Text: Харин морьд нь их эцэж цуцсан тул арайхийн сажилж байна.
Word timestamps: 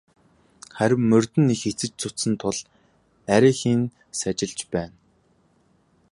Харин 0.77 1.03
морьд 1.09 1.31
нь 1.41 1.53
их 1.55 1.61
эцэж 1.69 1.91
цуцсан 1.99 2.33
тул 2.41 2.57
арайхийн 3.35 3.81
сажилж 4.19 4.59
байна. 4.73 4.95